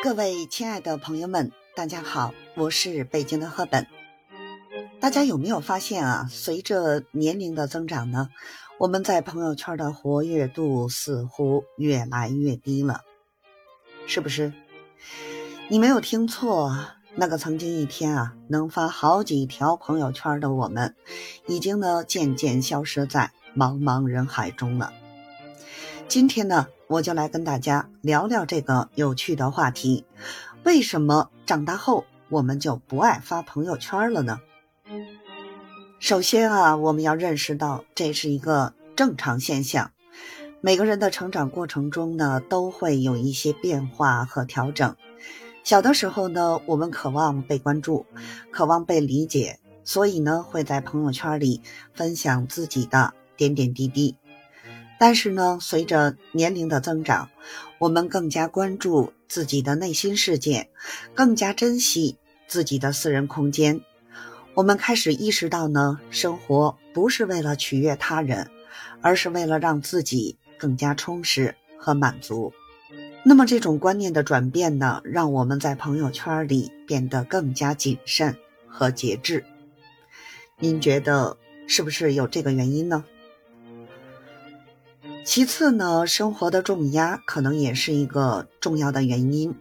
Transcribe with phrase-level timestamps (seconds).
[0.00, 3.84] 各位亲爱的朋友们，大家好，我是北京的赫本。
[5.00, 6.28] 大家有没有发现啊？
[6.30, 8.28] 随着年龄的增长呢，
[8.78, 13.02] 我们在朋友圈的活跃度似乎越来越低了，
[14.06, 14.52] 是不是？
[15.68, 16.76] 你没有听错，
[17.16, 20.94] 那个曾经一天啊能发好几条朋友圈的我们，
[21.48, 24.92] 已经呢渐渐消失在茫茫人海中了。
[26.06, 30.06] 今天呢，我就来跟大家聊聊这个有趣的话题：
[30.64, 34.40] 为什么长大后我们就不爱发朋友圈了呢？
[35.98, 39.90] 首先啊，我们要认识到这是一个正常现象。
[40.62, 44.96] 每个人的成长过程中呢，都会有一些变化和调整。
[45.62, 48.06] 小的时候呢，我们渴望被关注，
[48.50, 51.60] 渴望被理解，所以呢，会在朋友圈里
[51.92, 54.16] 分享自己的点点滴滴。
[54.98, 57.30] 但是呢，随着年龄的增长，
[57.78, 60.68] 我们更加关注自己的内心世界，
[61.14, 63.80] 更加珍惜自己的私人空间。
[64.54, 68.50] 我们开始意识到呢，生活不是为了取悦他人，
[69.00, 72.52] 而是为了让自己更加充实和满足。
[73.24, 78.36] 那么，这种观念的转变呢，让我们在朋友圈里变得更加谨慎
[78.66, 79.44] 和节制。
[80.58, 81.36] 您觉得
[81.68, 83.04] 是不是有这个原因呢？
[85.30, 89.54] 其次呢，生活的重压可能也是一个重要的原因。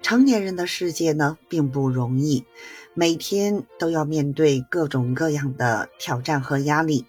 [0.00, 2.46] 成年人的世界呢，并不容易，
[2.94, 7.04] 每天都要面对各种各样的挑战和压力。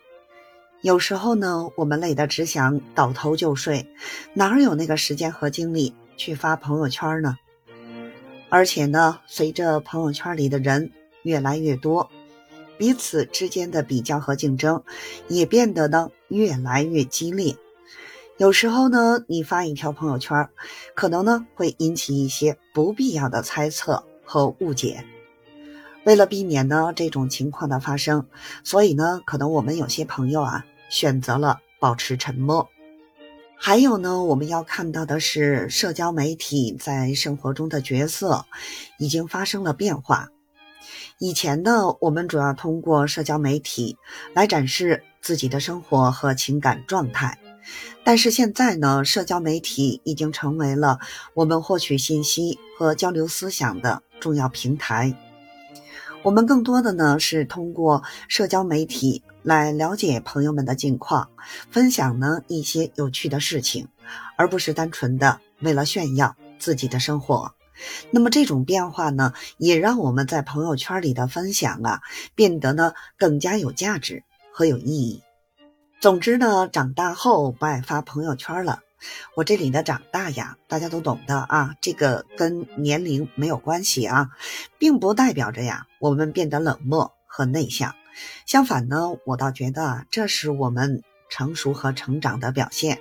[0.82, 3.88] 有时候呢，我们累得只想倒头就睡，
[4.34, 7.38] 哪有那个时间和精力去发朋友圈呢？
[8.50, 10.92] 而且呢，随着朋友圈里的人
[11.24, 12.10] 越来越多，
[12.78, 14.84] 彼此之间的比较和竞争
[15.30, 17.56] 也变得呢越来越激烈。
[18.38, 20.48] 有时候呢，你发一条朋友圈，
[20.94, 25.04] 可能呢会引起一些不必要的猜测和误解。
[26.04, 28.28] 为了避免呢这种情况的发生，
[28.64, 32.70] 所以呢，可能我们有些朋友啊选择了保持沉默。
[33.58, 38.46] 还有呢，我们要看到的是，社交媒体在生活中的角色
[39.00, 40.30] 已经发生了变化。
[41.18, 43.98] 以前呢，我们主要通过社交媒体
[44.36, 47.40] 来展示自己的生活和情感状态。
[48.04, 51.00] 但是现在呢，社交媒体已经成为了
[51.34, 55.14] 我们获取信息和交流思想的重要平台。
[56.24, 61.30] 我们更多的呢是通过社交媒体来了解朋友们的近况，
[61.72, 63.88] 分享呢一些有趣的事情，
[64.36, 67.54] 而不是单纯的为了炫耀自己的生活。
[68.10, 72.02] 那么这种变化呢，也让我们在朋友圈里的分享啊，
[72.36, 75.22] 变得呢更加有价值和有意义。
[76.00, 78.82] 总之呢，长大后不爱发朋友圈了。
[79.36, 84.30] 我这里的长大呀，大家都懂的啊，这个跟年龄没有关系啊，
[84.78, 87.96] 并不代表着呀我们变得冷漠和内向。
[88.46, 93.00] 相反呢，我倒觉得这是我们成熟和成长的表现。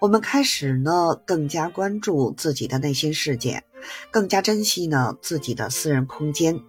[0.00, 3.62] 我们开始呢，更加关注自己的内心世界，
[4.10, 6.60] 更加珍惜呢自己的私人空间。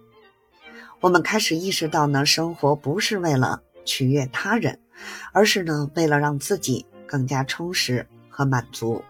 [1.00, 4.78] 我们开始意识到呢，生活不是为了取悦他人。
[5.32, 9.04] 而是呢，为了让自己更加充实和满足。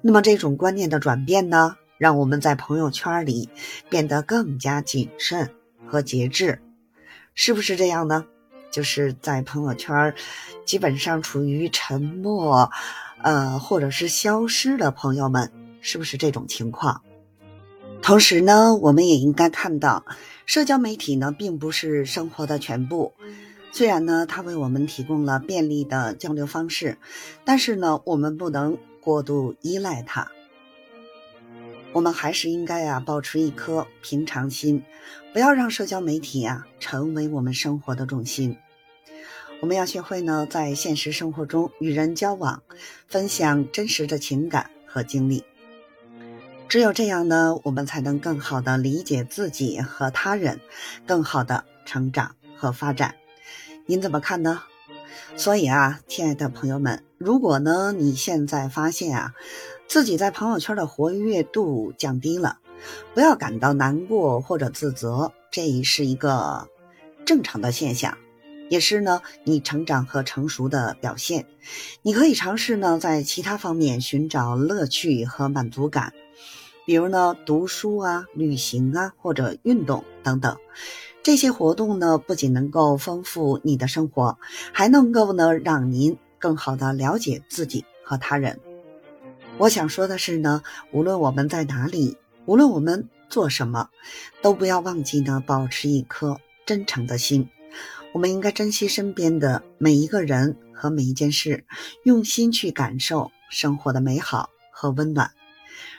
[0.00, 3.48] 那么这种观念的转变呢，让我们在朋友圈里
[3.88, 5.50] 变得更加谨慎
[5.84, 6.62] 和节制，
[7.34, 8.24] 是不是这样呢？
[8.70, 10.14] 就是在朋友圈
[10.64, 12.70] 基本上处于沉默，
[13.20, 17.02] 呃，或者是消失的朋友们，是不是这种情况？
[18.00, 20.04] 同时呢，我们也应该看到，
[20.46, 23.12] 社交媒体呢，并不是生活的全部。
[23.70, 26.98] 虽然呢，它为我们提供了便利的交流方式，
[27.44, 30.30] 但是呢，我们不能过度依赖它。
[31.92, 34.82] 我们还是应该啊，保持一颗平常心，
[35.32, 38.56] 不要让社交媒体啊成为我们生活的重心。
[39.60, 42.62] 我们要学会呢，在现实生活中与人交往，
[43.06, 45.44] 分享真实的情感和经历。
[46.68, 50.60] 只有这样呢，我们才能更好的理解自己和他人，
[51.06, 53.14] 更好的成长和发展。
[53.90, 54.64] 您怎么看呢？
[55.34, 59.32] 所以啊，亲爱的朋友们，如果呢你现在发现啊
[59.86, 62.58] 自己在朋友圈的活跃度降低了，
[63.14, 66.68] 不要感到难过或者自责，这是一个
[67.24, 68.18] 正常的现象，
[68.68, 71.46] 也是呢你成长和成熟的表现。
[72.02, 76.12] 你可以尝试呢在其他方面寻找乐趣和满足感，
[76.88, 80.56] 比如呢读书啊、旅行啊或者运动等等。
[81.22, 84.38] 这些活动呢，不仅能够丰富你的生活，
[84.72, 88.58] 还能够呢让您更好的了解自己和他人。
[89.58, 93.90] 我想说的是呢，无论我们在哪里，无论我们做什么，
[94.40, 97.50] 都不要忘记呢，保持一颗真诚的心。
[98.14, 101.66] 我们应该珍惜身边的每一个人和每一件事，
[102.04, 105.32] 用心去感受生活的美好和温暖。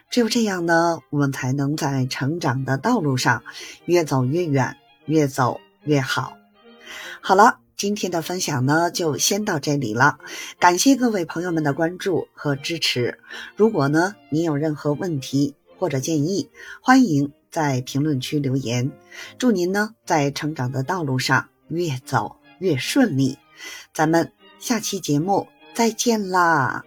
[0.09, 3.43] 只有这样呢，我们才能在成长的道路上
[3.85, 6.33] 越走越远，越走越好。
[7.21, 10.17] 好了，今天的分享呢，就先到这里了。
[10.57, 13.19] 感谢各位朋友们的关注和支持。
[13.55, 16.49] 如果呢，你有任何问题或者建议，
[16.81, 18.91] 欢迎在评论区留言。
[19.37, 23.37] 祝您呢，在成长的道路上越走越顺利。
[23.93, 26.83] 咱们下期节目再见啦！